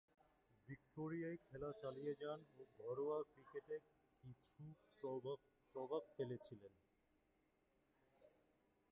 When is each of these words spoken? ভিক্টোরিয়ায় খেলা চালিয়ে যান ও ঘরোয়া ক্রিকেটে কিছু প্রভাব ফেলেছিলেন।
ভিক্টোরিয়ায় 0.67 1.39
খেলা 1.47 1.69
চালিয়ে 1.81 2.13
যান 2.21 2.39
ও 2.53 2.61
ঘরোয়া 2.77 3.17
ক্রিকেটে 3.31 3.77
কিছু 4.23 4.63
প্রভাব 5.75 6.03
ফেলেছিলেন। 6.15 6.73